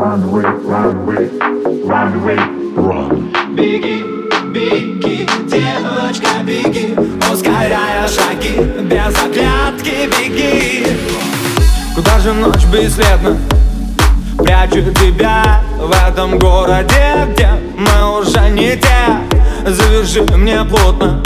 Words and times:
run 0.00 0.22
away, 0.22 0.42
run 0.42 0.96
away, 0.96 1.28
run 1.84 2.12
away, 2.18 2.38
run. 2.74 3.10
Беги, 3.54 4.02
беги, 4.54 5.28
девочка, 5.46 6.42
беги 6.42 6.96
Ускоряя 7.30 8.08
шаги, 8.08 8.54
без 8.90 9.14
оглядки 9.24 10.08
беги 10.14 10.86
Куда 11.94 12.18
же 12.20 12.32
ночь 12.32 12.64
бесследно? 12.72 13.36
Прячу 14.38 14.90
тебя 14.94 15.60
в 15.78 15.92
этом 16.08 16.38
городе, 16.38 17.26
где 17.32 17.50
мы 17.76 18.18
уже 18.18 18.48
не 18.48 18.76
те. 18.76 19.00
Завяжи 19.66 20.22
мне 20.22 20.64
плотно 20.64 21.22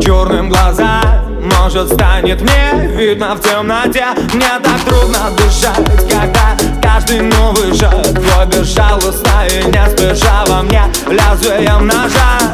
черным 0.00 0.48
глаза 0.48 1.23
Может 1.64 1.94
станет 1.94 2.42
мне 2.42 2.88
видно 2.94 3.34
в 3.34 3.40
темноте. 3.40 4.04
Мне 4.34 4.48
так 4.62 4.80
трудно 4.86 5.30
дышать, 5.30 5.78
когда 6.10 6.54
каждый 6.82 7.22
новый 7.22 7.74
шаг 7.74 8.02
Твой 8.02 8.46
безжалостно 8.48 9.46
и 9.48 9.64
не 9.64 9.88
спеша 9.88 10.44
во 10.46 10.60
мне 10.60 10.82
лезвием 11.08 11.86
ножа. 11.86 12.52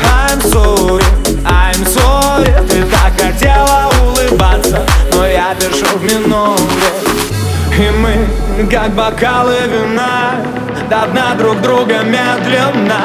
I'm 0.00 0.40
sorry, 0.40 1.04
I'm 1.44 1.84
sorry 1.84 2.66
Ты 2.66 2.82
так 2.84 3.12
хотела 3.20 3.90
улыбаться, 4.02 4.86
но 5.12 5.26
я 5.26 5.54
пишу 5.54 5.98
в 5.98 6.02
миноре 6.02 6.58
И 7.78 7.90
мы, 7.90 8.66
как 8.70 8.94
бокалы 8.94 9.56
вина 9.66 10.36
До 10.88 11.06
дна 11.08 11.34
друг 11.34 11.60
друга 11.60 12.02
медленно. 12.02 13.02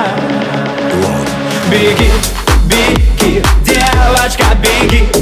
Беги, 1.69 2.09
беги, 2.67 3.43
девочка, 3.65 4.45
беги 4.61 5.20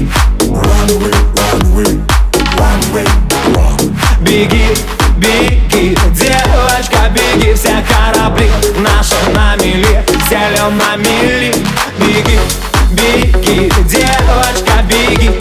Беги, 4.29 4.67
беги, 5.17 5.97
девочка, 6.13 7.09
беги 7.09 7.55
Все 7.55 7.83
корабли 7.89 8.47
наши 8.77 9.15
на 9.33 9.55
мели 9.55 10.05
Селем 10.29 10.77
на 10.77 10.95
мели. 10.97 11.51
Беги, 11.97 12.39
беги, 12.91 13.71
девочка, 13.85 14.83
беги. 14.87 15.31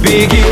Беги, 0.00 0.44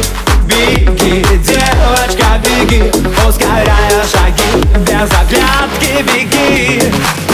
беги, 0.46 1.22
девочка, 1.44 2.40
беги. 2.42 2.90
Ускоряя 3.28 4.04
шаги, 4.10 4.64
без 4.86 5.10
оглядки 5.20 6.02
беги 6.02 7.27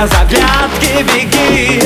без 0.00 0.10
оглядки 0.12 1.02
беги. 1.02 1.82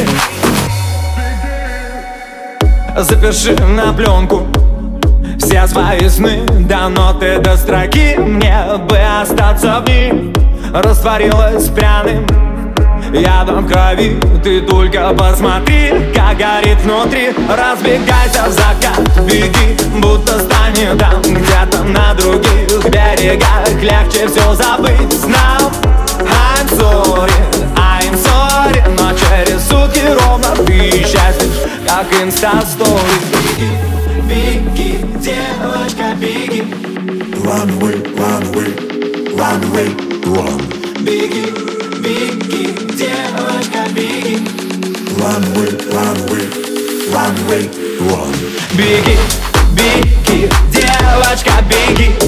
Запиши 2.96 3.54
на 3.54 3.92
пленку 3.92 4.46
все 5.38 5.66
свои 5.66 6.08
сны. 6.08 6.44
До 6.60 6.88
ноты, 6.88 7.38
до 7.40 7.56
строки 7.56 8.16
Мне 8.16 8.56
бы 8.88 8.98
остаться 8.98 9.80
в 9.80 9.88
них 9.88 10.32
Растворилась 10.72 11.68
пряным 11.70 12.26
Ядом 13.12 13.66
крови. 13.66 14.18
Ты 14.42 14.60
только 14.60 15.12
посмотри 15.14 15.92
Как 16.14 16.38
горит 16.38 16.80
внутри. 16.82 17.34
Разбегайся 17.48 18.44
в 18.46 18.52
закат 18.52 19.24
Беги, 19.26 19.76
будто 20.00 20.38
станет 20.38 20.98
там 20.98 21.20
Где-то 21.20 21.82
на 21.82 22.14
других 22.14 22.84
берегах. 22.84 23.68
Легче 23.82 24.28
все 24.28 24.54
забыть 24.54 25.12
Знал 25.12 25.63
Как 32.14 32.22
инста-стори 32.22 32.90
Беги, 33.42 33.70
беги, 34.28 35.04
девочка, 35.20 36.14
беги 36.20 36.62
Run 37.44 37.68
away, 37.70 37.96
run 38.16 38.42
away, 38.48 38.70
run 39.38 39.62
away, 39.64 39.88
run. 40.24 40.60
Беги, 41.00 41.44
беги, 42.02 42.64
девочка, 42.96 43.82
беги 43.94 44.36
Run 45.18 45.42
away, 45.44 45.70
run 45.92 46.16
away, 46.24 46.46
run 47.12 47.34
away, 47.42 47.64
run. 48.08 48.34
Беги, 48.74 49.18
беги, 49.72 50.48
девочка, 50.70 51.52
беги 51.68 52.23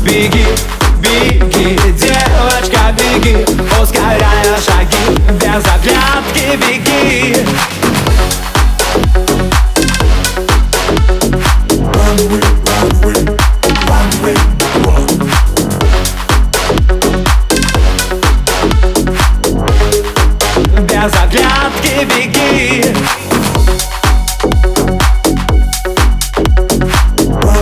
Беги, 0.00 0.46
беги, 1.00 1.76
девочка, 1.98 2.94
беги 2.96 3.44
Ускоряя 3.82 4.58
шаги, 4.64 5.16
без 5.32 5.64
оглядки 5.66 6.56
беги. 6.56 7.36
Без 20.80 21.12
оглядки 21.14 22.04
беги 22.04 22.94